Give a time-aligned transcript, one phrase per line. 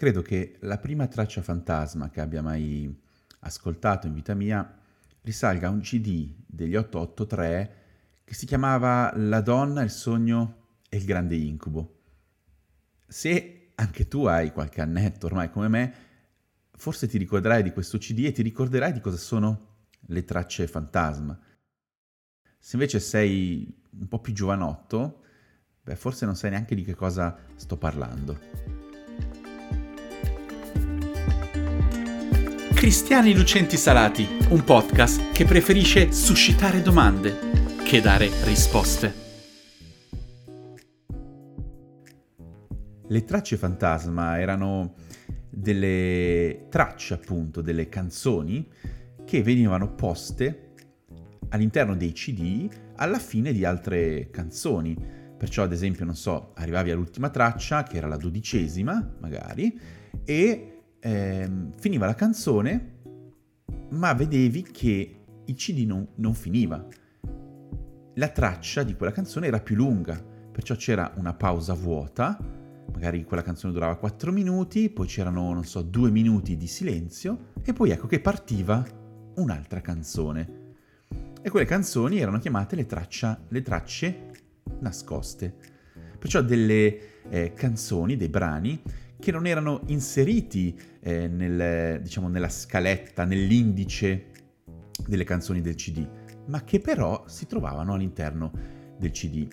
[0.00, 2.90] credo che la prima traccia fantasma che abbia mai
[3.40, 4.80] ascoltato in vita mia
[5.20, 7.74] risalga a un CD degli 883
[8.24, 11.98] che si chiamava La donna, il sogno e il grande incubo.
[13.06, 15.94] Se anche tu hai qualche annetto ormai come me,
[16.70, 21.38] forse ti ricorderai di questo CD e ti ricorderai di cosa sono le tracce fantasma.
[22.58, 25.24] Se invece sei un po' più giovanotto,
[25.82, 28.89] beh, forse non sai neanche di che cosa sto parlando.
[32.80, 37.36] Cristiani Lucenti Salati, un podcast che preferisce suscitare domande
[37.84, 39.12] che dare risposte.
[43.06, 44.94] Le tracce fantasma erano
[45.50, 48.66] delle tracce, appunto, delle canzoni
[49.26, 50.72] che venivano poste
[51.50, 54.96] all'interno dei CD alla fine di altre canzoni.
[55.36, 59.78] Perciò, ad esempio, non so, arrivavi all'ultima traccia, che era la dodicesima, magari,
[60.24, 62.98] e ehm, finiva la canzone,
[63.90, 66.86] ma vedevi che il CD non, non finiva.
[68.14, 72.38] La traccia di quella canzone era più lunga, perciò c'era una pausa vuota,
[72.92, 77.72] magari quella canzone durava 4 minuti, poi c'erano, non so, 2 minuti di silenzio, e
[77.72, 78.84] poi ecco che partiva
[79.36, 80.58] un'altra canzone.
[81.42, 84.30] E quelle canzoni erano chiamate le, traccia, le tracce
[84.80, 85.54] nascoste.
[86.18, 88.82] Perciò delle eh, canzoni, dei brani
[89.20, 94.26] che non erano inseriti eh, nel, diciamo, nella scaletta, nell'indice
[95.06, 96.04] delle canzoni del CD,
[96.46, 98.52] ma che però si trovavano all'interno
[98.98, 99.46] del CD.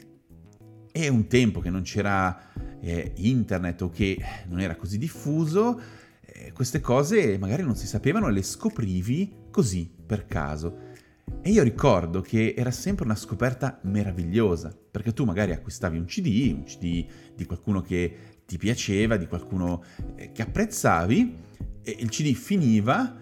[0.92, 5.80] È un tempo che non c'era eh, internet o che non era così diffuso,
[6.22, 10.96] eh, queste cose magari non si sapevano e le scoprivi così per caso.
[11.42, 16.54] E io ricordo che era sempre una scoperta meravigliosa, perché tu magari acquistavi un CD,
[16.54, 19.84] un CD di qualcuno che ti piaceva, di qualcuno
[20.16, 21.45] eh, che apprezzavi,
[21.84, 23.16] e il CD finiva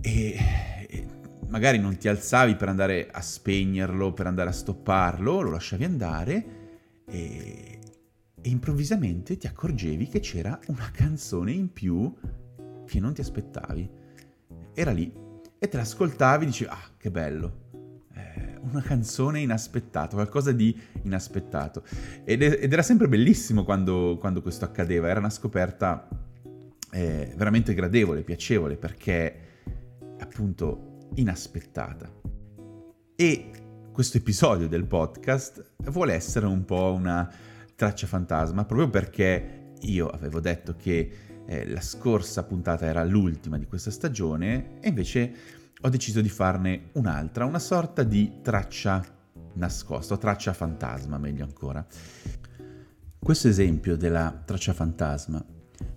[0.00, 0.38] e,
[1.48, 6.46] magari non ti alzavi per andare a spegnerlo, per andare a stopparlo, lo lasciavi andare
[7.06, 7.78] e,
[8.40, 12.12] e improvvisamente ti accorgevi che c'era una canzone in più
[12.84, 13.88] che non ti aspettavi.
[14.74, 15.12] Era lì
[15.58, 17.64] e te l'ascoltavi e dici, ah, che bello.
[18.70, 21.84] Una canzone inaspettata, qualcosa di inaspettato.
[22.24, 26.08] Ed, ed era sempre bellissimo quando, quando, questo accadeva, era una scoperta
[26.90, 29.38] eh, veramente gradevole, piacevole, perché
[30.18, 32.10] appunto inaspettata.
[33.14, 33.50] E
[33.92, 37.32] questo episodio del podcast vuole essere un po' una
[37.74, 41.10] traccia fantasma, proprio perché io avevo detto che
[41.46, 45.34] eh, la scorsa puntata era l'ultima di questa stagione e invece
[45.86, 49.04] ho deciso di farne un'altra, una sorta di traccia
[49.52, 51.86] nascosta, traccia fantasma meglio ancora.
[53.16, 55.44] Questo esempio della traccia fantasma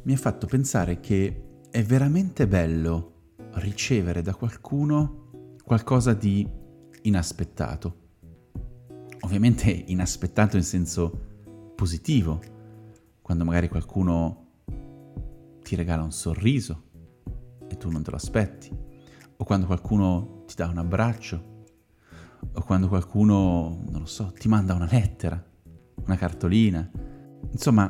[0.03, 3.13] mi ha fatto pensare che è veramente bello
[3.53, 6.47] ricevere da qualcuno qualcosa di
[7.01, 7.97] inaspettato.
[9.21, 12.39] Ovviamente inaspettato in senso positivo,
[13.23, 14.45] quando magari qualcuno
[15.63, 16.83] ti regala un sorriso
[17.67, 18.88] e tu non te lo aspetti,
[19.41, 21.63] o quando qualcuno ti dà un abbraccio,
[22.53, 25.41] o quando qualcuno, non lo so, ti manda una lettera,
[26.03, 26.89] una cartolina.
[27.51, 27.89] Insomma,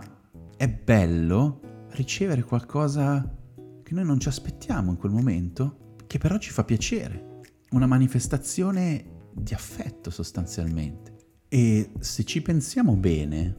[0.55, 3.35] è bello ricevere qualcosa
[3.81, 9.29] che noi non ci aspettiamo in quel momento, che però ci fa piacere, una manifestazione
[9.33, 11.15] di affetto sostanzialmente.
[11.49, 13.55] E se ci pensiamo bene,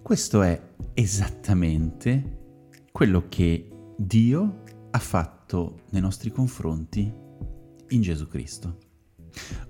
[0.00, 2.36] questo è esattamente
[2.92, 7.12] quello che Dio ha fatto nei nostri confronti
[7.88, 8.78] in Gesù Cristo.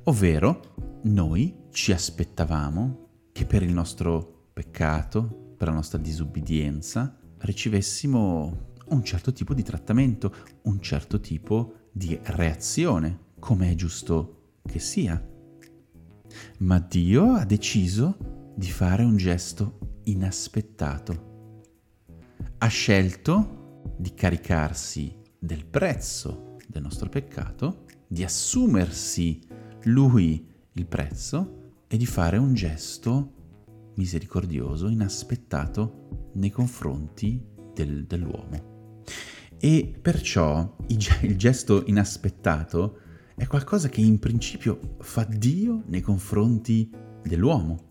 [0.05, 9.05] Ovvero, noi ci aspettavamo che per il nostro peccato, per la nostra disubbidienza, ricevessimo un
[9.05, 15.23] certo tipo di trattamento, un certo tipo di reazione, come è giusto che sia.
[16.59, 21.29] Ma Dio ha deciso di fare un gesto inaspettato
[22.59, 23.58] ha scelto
[23.99, 29.41] di caricarsi del prezzo del nostro peccato, di assumersi
[29.85, 33.33] lui il prezzo e di fare un gesto
[33.95, 37.43] misericordioso, inaspettato nei confronti
[37.75, 39.03] del, dell'uomo.
[39.59, 43.01] E perciò il gesto inaspettato
[43.35, 46.91] è qualcosa che in principio fa Dio nei confronti
[47.23, 47.87] dell'uomo.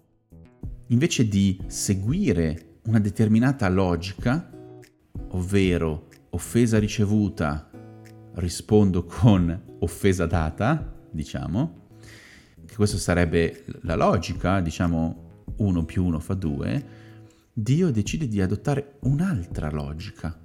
[0.87, 4.49] Invece di seguire una determinata logica,
[5.29, 7.69] ovvero offesa ricevuta
[8.35, 11.85] rispondo con offesa data, diciamo,
[12.65, 16.85] che questa sarebbe la logica, diciamo 1 più 1 fa 2,
[17.53, 20.37] Dio decide di adottare un'altra logica,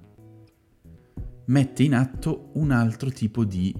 [1.45, 3.75] mette in atto un altro tipo di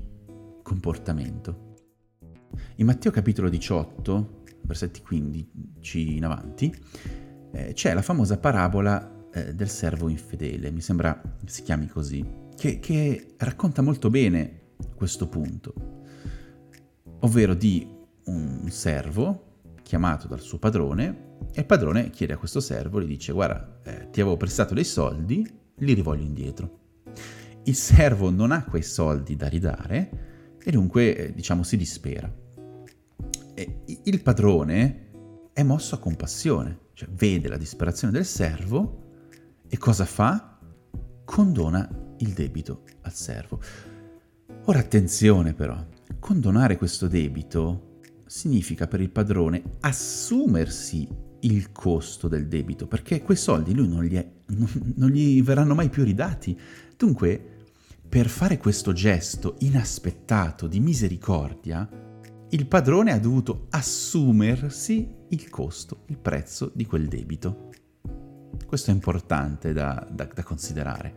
[0.62, 1.72] comportamento.
[2.76, 6.74] In Matteo capitolo 18, versetti 15 in avanti,
[7.52, 12.24] eh, c'è la famosa parabola eh, del servo infedele, mi sembra si chiami così,
[12.56, 14.62] che, che racconta molto bene
[14.96, 15.74] questo punto,
[17.20, 17.88] ovvero di
[18.26, 19.52] un servo
[19.82, 24.10] chiamato dal suo padrone e il padrone chiede a questo servo, gli dice guarda, eh,
[24.12, 26.80] ti avevo prestato dei soldi, li rivoglio indietro.
[27.64, 32.32] Il servo non ha quei soldi da ridare e dunque, eh, diciamo, si dispera.
[33.56, 35.10] E il padrone
[35.54, 39.03] è mosso a compassione, cioè vede la disperazione del servo
[39.74, 40.60] e cosa fa?
[41.26, 43.60] Condona il debito al servo.
[44.66, 45.84] Ora attenzione però,
[46.20, 51.08] condonare questo debito significa per il padrone assumersi
[51.40, 54.32] il costo del debito, perché quei soldi lui non gli, è,
[54.94, 56.56] non gli verranno mai più ridati.
[56.96, 57.64] Dunque,
[58.08, 61.90] per fare questo gesto inaspettato di misericordia,
[62.48, 67.72] il padrone ha dovuto assumersi il costo, il prezzo di quel debito.
[68.74, 71.14] Questo è importante da, da, da considerare.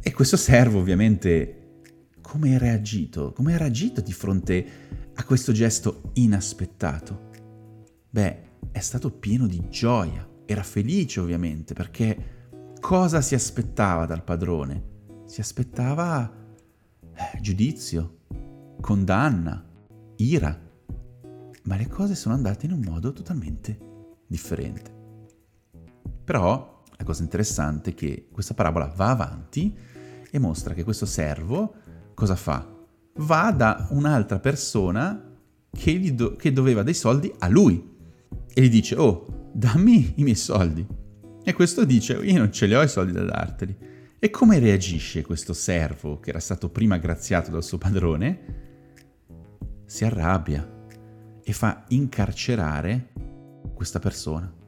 [0.00, 1.82] E questo servo ovviamente
[2.22, 3.34] come ha reagito?
[3.34, 4.66] Come ha reagito di fronte
[5.12, 7.28] a questo gesto inaspettato?
[8.08, 8.38] Beh,
[8.72, 14.84] è stato pieno di gioia, era felice ovviamente perché cosa si aspettava dal padrone?
[15.26, 16.34] Si aspettava
[17.02, 18.20] eh, giudizio,
[18.80, 19.62] condanna,
[20.16, 20.58] ira,
[21.64, 23.78] ma le cose sono andate in un modo totalmente
[24.26, 24.99] differente.
[26.30, 29.76] Però la cosa interessante è che questa parabola va avanti
[30.30, 31.74] e mostra che questo servo
[32.14, 32.72] cosa fa?
[33.14, 35.28] Va da un'altra persona
[35.72, 37.84] che, do- che doveva dei soldi a lui
[38.54, 40.86] e gli dice, oh, dammi i miei soldi.
[41.42, 43.76] E questo dice, io non ce li ho i soldi da darteli.
[44.20, 48.38] E come reagisce questo servo che era stato prima graziato dal suo padrone?
[49.84, 50.86] Si arrabbia
[51.42, 53.08] e fa incarcerare
[53.74, 54.58] questa persona.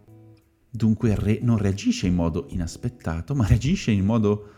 [0.74, 4.52] Dunque re- non reagisce in modo inaspettato, ma reagisce in modo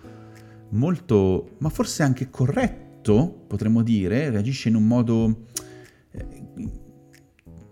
[0.70, 5.46] molto, ma forse anche corretto, potremmo dire, reagisce in un modo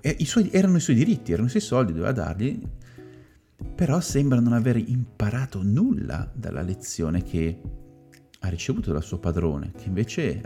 [0.05, 2.61] e i suoi, erano i suoi diritti, erano i suoi soldi, doveva darli,
[3.77, 7.61] però sembra non aver imparato nulla dalla lezione che
[8.41, 10.43] ha ricevuto dal suo padrone, che invece eh,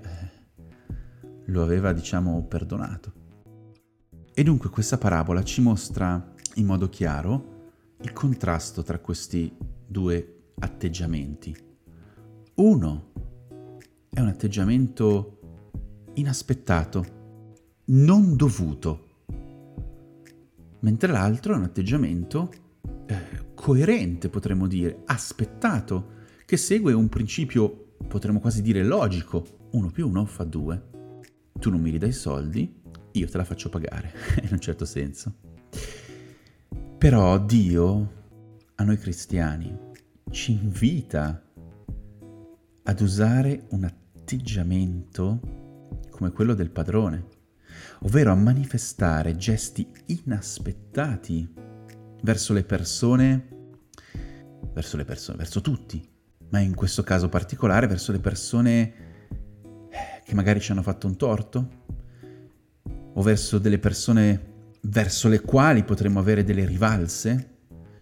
[1.46, 3.12] lo aveva, diciamo, perdonato.
[4.34, 7.55] E dunque questa parabola ci mostra in modo chiaro
[8.00, 9.54] il contrasto tra questi
[9.86, 11.56] due atteggiamenti.
[12.54, 13.12] Uno
[14.08, 15.38] è un atteggiamento
[16.14, 17.14] inaspettato,
[17.86, 19.06] non dovuto
[20.86, 22.52] mentre l'altro è un atteggiamento
[23.06, 26.14] eh, coerente, potremmo dire, aspettato,
[26.44, 29.64] che segue un principio, potremmo quasi dire, logico.
[29.72, 30.80] Uno più uno fa due.
[31.58, 32.82] Tu non mi ridai soldi,
[33.12, 34.12] io te la faccio pagare,
[34.42, 35.34] in un certo senso.
[36.98, 38.12] Però Dio,
[38.74, 39.76] a noi cristiani,
[40.30, 41.42] ci invita
[42.82, 45.40] ad usare un atteggiamento
[46.10, 47.34] come quello del padrone
[48.00, 51.52] ovvero a manifestare gesti inaspettati
[52.22, 53.48] verso le persone,
[54.72, 56.06] verso le persone, verso tutti,
[56.50, 58.80] ma in questo caso particolare verso le persone
[59.88, 61.84] eh, che magari ci hanno fatto un torto,
[63.14, 64.54] o verso delle persone
[64.88, 67.54] verso le quali potremmo avere delle rivalse,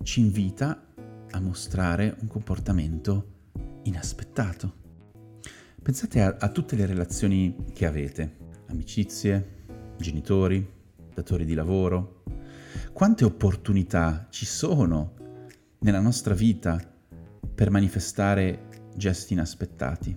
[0.03, 0.87] ci invita
[1.31, 3.33] a mostrare un comportamento
[3.85, 4.83] inaspettato.
[5.83, 8.37] Pensate a, a tutte le relazioni che avete,
[8.67, 9.65] amicizie,
[9.97, 10.67] genitori,
[11.15, 12.23] datori di lavoro.
[12.93, 15.15] Quante opportunità ci sono
[15.81, 16.81] nella nostra vita
[17.55, 20.17] per manifestare gesti inaspettati.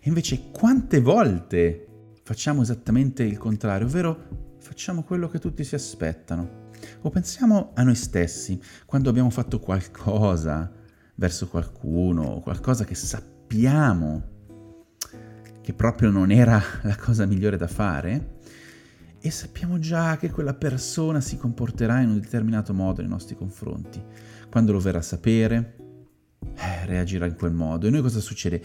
[0.00, 1.86] E invece quante volte
[2.24, 6.62] facciamo esattamente il contrario, ovvero facciamo quello che tutti si aspettano.
[7.02, 10.72] O pensiamo a noi stessi, quando abbiamo fatto qualcosa
[11.16, 14.32] verso qualcuno, qualcosa che sappiamo
[15.60, 18.32] che proprio non era la cosa migliore da fare,
[19.20, 24.02] e sappiamo già che quella persona si comporterà in un determinato modo nei nostri confronti.
[24.50, 25.76] Quando lo verrà a sapere,
[26.56, 27.86] eh, reagirà in quel modo.
[27.86, 28.62] E noi cosa succede?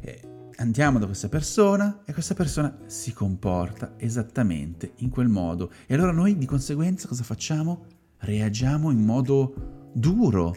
[0.00, 5.70] Eh, andiamo da questa persona e questa persona si comporta esattamente in quel modo.
[5.86, 7.86] E allora noi di conseguenza cosa facciamo?
[8.18, 10.54] Reagiamo in modo duro,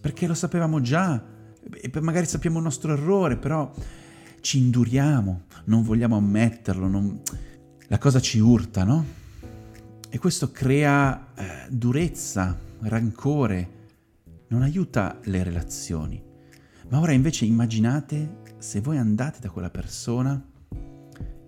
[0.00, 1.22] perché lo sapevamo già,
[1.70, 3.70] e magari sappiamo il nostro errore, però
[4.40, 7.20] ci induriamo, non vogliamo ammetterlo, non
[7.88, 9.04] la cosa ci urta, no?
[10.10, 13.76] E questo crea eh, durezza, rancore
[14.48, 16.22] non aiuta le relazioni.
[16.88, 20.44] Ma ora invece immaginate se voi andate da quella persona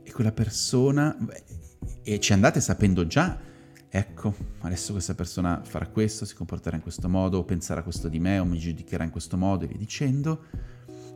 [0.03, 1.17] e quella persona
[2.03, 3.39] e ci andate sapendo già,
[3.89, 8.21] ecco, adesso questa persona farà questo, si comporterà in questo modo, o penserà questo di
[8.21, 10.45] me, o mi giudicherà in questo modo, e via dicendo,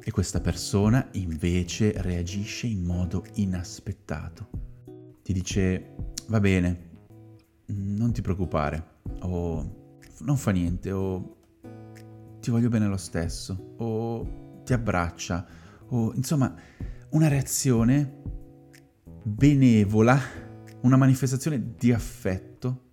[0.02, 4.48] e questa persona invece reagisce in modo inaspettato.
[5.22, 5.94] Ti dice,
[6.26, 6.90] va bene,
[7.66, 8.86] non ti preoccupare,
[9.20, 9.82] o
[10.18, 11.36] non fa niente, o
[12.40, 15.62] ti voglio bene lo stesso, o ti abbraccia,
[15.94, 16.52] o insomma
[17.10, 18.22] una reazione
[19.22, 20.20] benevola,
[20.80, 22.88] una manifestazione di affetto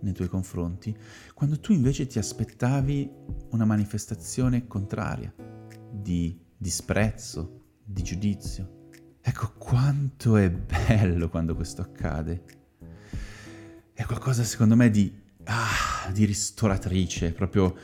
[0.00, 0.94] nei tuoi confronti,
[1.34, 3.10] quando tu invece ti aspettavi
[3.50, 5.32] una manifestazione contraria,
[5.90, 8.88] di disprezzo, di giudizio.
[9.20, 12.44] Ecco quanto è bello quando questo accade.
[13.92, 15.12] È qualcosa secondo me di,
[15.44, 17.74] ah, di ristoratrice, proprio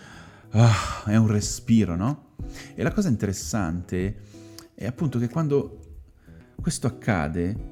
[0.50, 2.34] ah, è un respiro, no?
[2.74, 4.30] E la cosa interessante
[4.82, 5.78] è appunto che quando
[6.60, 7.70] questo accade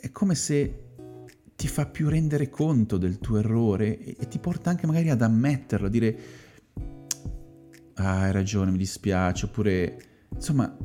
[0.00, 0.80] è come se
[1.56, 5.22] ti fa più rendere conto del tuo errore e, e ti porta anche magari ad
[5.22, 6.18] ammetterlo, a dire
[7.94, 10.76] ah, hai ragione, mi dispiace, oppure insomma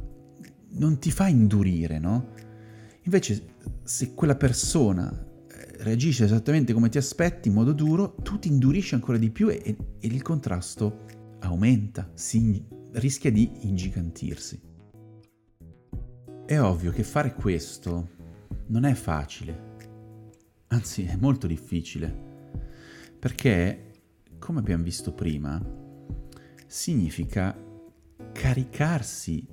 [0.70, 2.30] non ti fa indurire, no?
[3.04, 5.26] Invece se quella persona
[5.80, 9.62] reagisce esattamente come ti aspetti in modo duro, tu ti indurisci ancora di più e,
[9.62, 9.76] e
[10.08, 11.06] il contrasto
[11.40, 14.62] aumenta, si, rischia di ingigantirsi.
[16.46, 18.10] È ovvio che fare questo
[18.68, 19.76] non è facile,
[20.68, 22.26] anzi è molto difficile,
[23.20, 23.92] perché,
[24.40, 25.62] come abbiamo visto prima,
[26.66, 27.56] significa
[28.32, 29.46] caricarsi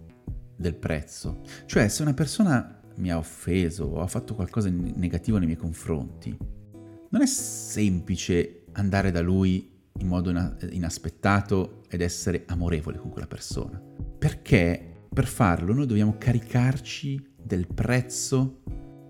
[0.57, 1.43] del prezzo.
[1.67, 5.59] Cioè, se una persona mi ha offeso o ha fatto qualcosa di negativo nei miei
[5.59, 6.37] confronti,
[7.09, 10.31] non è semplice andare da lui in modo
[10.71, 13.81] inaspettato ed essere amorevole con quella persona.
[14.19, 18.63] Perché per farlo noi dobbiamo caricarci del prezzo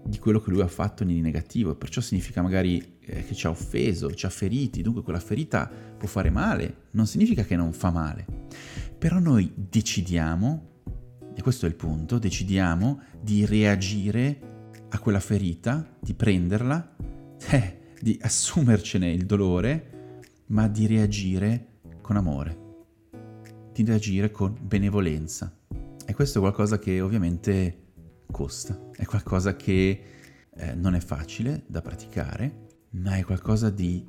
[0.05, 3.50] di quello che lui ha fatto di negativo, perciò significa magari eh, che ci ha
[3.50, 7.91] offeso, ci ha feriti, dunque quella ferita può fare male, non significa che non fa
[7.91, 8.26] male.
[8.99, 10.73] Però noi decidiamo
[11.35, 14.53] e questo è il punto, decidiamo di reagire
[14.91, 16.97] a quella ferita, di prenderla,
[17.50, 19.93] eh, di assumercene il dolore,
[20.46, 22.58] ma di reagire con amore,
[23.72, 25.56] di reagire con benevolenza.
[26.06, 27.82] E questo è qualcosa che ovviamente
[28.30, 30.02] costa, è qualcosa che
[30.54, 34.06] eh, non è facile da praticare, ma è qualcosa di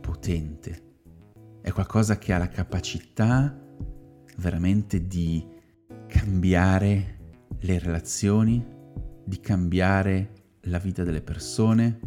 [0.00, 0.82] potente,
[1.60, 3.56] è qualcosa che ha la capacità
[4.36, 5.46] veramente di
[6.06, 7.18] cambiare
[7.60, 8.64] le relazioni,
[9.24, 10.32] di cambiare
[10.62, 12.00] la vita delle persone,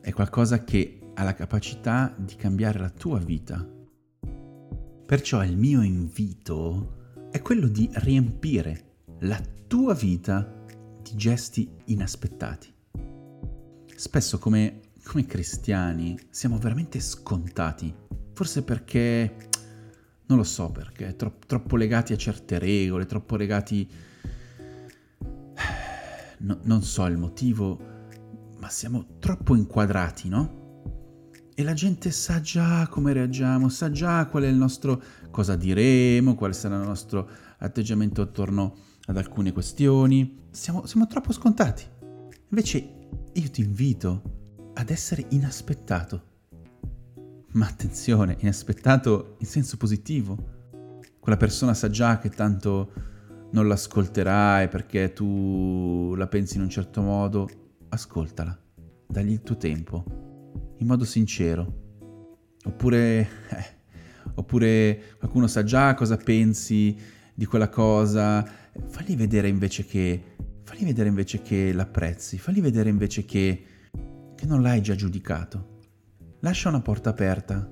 [0.00, 3.64] è qualcosa che ha la capacità di cambiare la tua vita.
[5.06, 10.64] Perciò il mio invito è quello di riempire la tua vita
[11.00, 12.74] di gesti inaspettati.
[13.94, 17.94] Spesso come, come cristiani siamo veramente scontati,
[18.32, 19.48] forse perché
[20.26, 23.88] non lo so perché, tro- troppo legati a certe regole, troppo legati...
[26.44, 27.78] No, non so il motivo,
[28.58, 30.61] ma siamo troppo inquadrati, no?
[31.62, 35.00] E la gente sa già come reagiamo, sa già qual è il nostro...
[35.30, 37.28] cosa diremo, quale sarà il nostro
[37.58, 38.74] atteggiamento attorno
[39.06, 40.40] ad alcune questioni.
[40.50, 41.84] Siamo, siamo troppo scontati.
[42.48, 42.78] Invece
[43.32, 46.30] io ti invito ad essere inaspettato
[47.52, 50.36] ma attenzione, inaspettato in senso positivo.
[51.20, 52.92] Quella persona sa già che tanto
[53.52, 57.48] non l'ascolterai perché tu la pensi in un certo modo.
[57.88, 58.58] Ascoltala,
[59.06, 60.31] dagli il tuo tempo,
[60.82, 61.80] in modo sincero.
[62.64, 63.64] Oppure, eh,
[64.34, 66.96] oppure qualcuno sa già cosa pensi
[67.34, 68.46] di quella cosa.
[68.86, 73.64] Fagli vedere invece che, fagli vedere invece che l'apprezzi, fagli vedere invece che,
[74.34, 75.72] che non l'hai già giudicato
[76.44, 77.70] Lascia una porta aperta,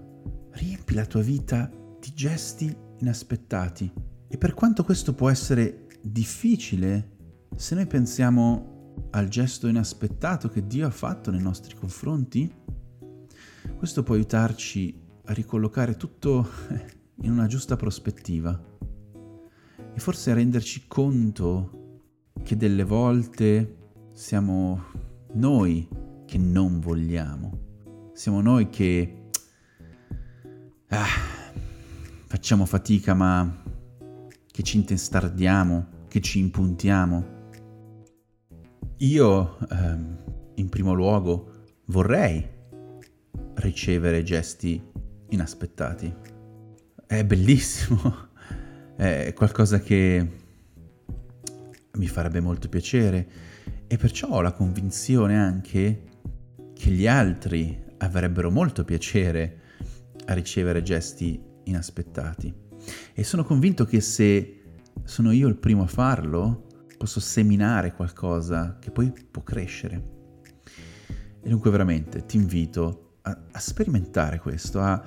[0.52, 3.92] riempi la tua vita di gesti inaspettati.
[4.28, 7.16] E per quanto questo può essere difficile,
[7.56, 12.48] se noi pensiamo al gesto inaspettato che Dio ha fatto nei nostri confronti,
[13.80, 14.94] questo può aiutarci
[15.24, 16.46] a ricollocare tutto
[17.24, 18.62] in una giusta prospettiva
[19.94, 22.02] e forse a renderci conto
[22.42, 24.84] che delle volte siamo
[25.32, 25.88] noi
[26.26, 29.30] che non vogliamo siamo noi che
[30.88, 31.06] ah,
[32.26, 33.62] facciamo fatica ma
[34.52, 37.38] che ci intestardiamo, che ci impuntiamo.
[38.98, 40.18] Io, ehm,
[40.56, 41.52] in primo luogo,
[41.86, 42.58] vorrei
[43.54, 44.82] ricevere gesti
[45.30, 46.12] inaspettati.
[47.06, 48.28] È bellissimo,
[48.96, 50.38] è qualcosa che
[51.92, 53.28] mi farebbe molto piacere
[53.86, 56.04] e perciò ho la convinzione anche
[56.72, 59.58] che gli altri avrebbero molto piacere
[60.26, 62.54] a ricevere gesti inaspettati.
[63.12, 64.62] E sono convinto che se
[65.04, 70.18] sono io il primo a farlo, posso seminare qualcosa che poi può crescere.
[71.42, 75.02] E dunque veramente ti invito a, a sperimentare questo, a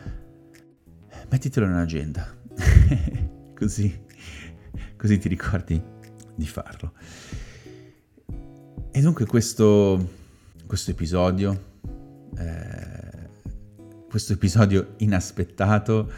[1.29, 2.35] mettitelo in agenda,
[3.55, 4.01] così,
[4.97, 5.81] così ti ricordi
[6.35, 6.93] di farlo.
[8.91, 10.09] E dunque questo,
[10.67, 11.71] questo episodio,
[12.37, 13.29] eh,
[14.07, 16.11] questo episodio inaspettato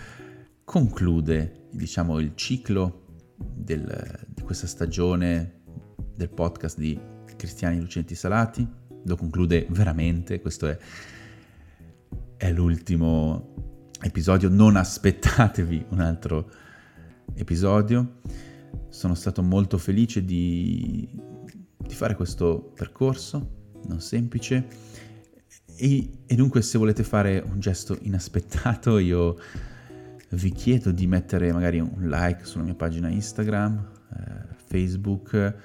[0.65, 3.03] conclude, diciamo, il ciclo
[3.37, 5.61] del, di questa stagione
[6.15, 6.99] del podcast di
[7.37, 8.67] Cristiani Lucenti Salati.
[9.03, 10.77] Lo conclude veramente, questo è,
[12.37, 13.53] è l'ultimo
[14.01, 16.51] episodio, non aspettatevi un altro
[17.33, 18.19] episodio.
[18.89, 21.07] Sono stato molto felice di,
[21.77, 24.67] di fare questo percorso, non semplice.
[25.77, 29.35] E, e, dunque se volete fare un gesto inaspettato io
[30.29, 35.55] vi chiedo di mettere magari un like sulla mia pagina Instagram, eh, Facebook,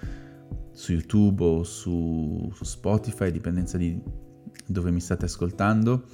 [0.73, 4.01] su YouTube o su, su Spotify, dipendenza di
[4.67, 6.07] dove mi state ascoltando.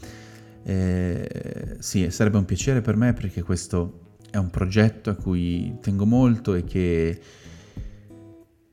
[0.68, 6.06] Eh, sì, sarebbe un piacere per me perché questo è un progetto a cui tengo
[6.06, 7.20] molto e che,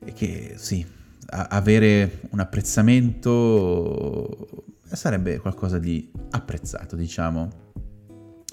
[0.00, 0.84] e che sì,
[1.26, 7.62] a, avere un apprezzamento sarebbe qualcosa di apprezzato, diciamo.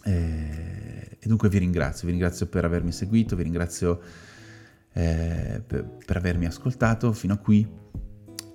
[0.03, 4.01] Eh, e dunque vi ringrazio, vi ringrazio per avermi seguito, vi ringrazio
[4.93, 7.67] eh, per, per avermi ascoltato fino a qui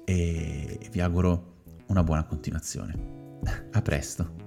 [0.05, 1.55] e vi auguro
[1.87, 3.14] una buona continuazione.
[3.73, 4.46] A presto.